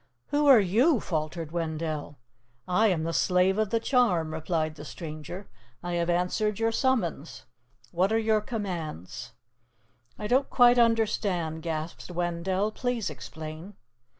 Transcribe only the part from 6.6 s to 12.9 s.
summons. What are your commands?" "I don't quite understand," gasped Wendell.